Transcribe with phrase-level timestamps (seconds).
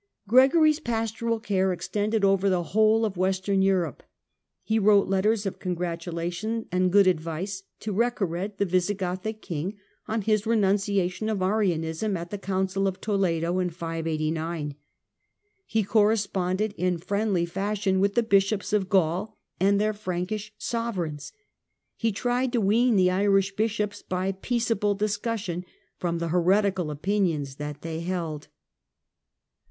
[0.27, 4.01] Gregory's pastoral care extended over the whole of Western Europe.
[4.63, 9.77] He wrote letters of congratulation and good advice to Reccared, the Visigothic king,
[10.07, 14.73] on his renunciation of Arianism at the Council of Toledo in 589;
[15.67, 21.31] he corresponded in friendly fashion with the Bishops of Gaul and their Frankish sovereigns;
[21.95, 25.63] he tried to wean the Irish bishops, by peaceable discussion,
[25.99, 26.17] from.
[26.17, 28.47] the heretical opinions that they held.